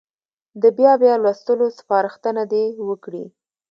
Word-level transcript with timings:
د 0.61 0.63
بیا 0.77 0.93
بیا 1.01 1.15
لوستلو 1.23 1.67
سپارښتنه 1.79 2.43
دې 2.51 2.65
وکړي. 2.89 3.25